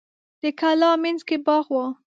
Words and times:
د 0.41 0.43
کلا 0.59 0.91
مینځ 1.03 1.21
کې 1.27 1.37
باغ 1.45 1.65
و. 1.73 1.75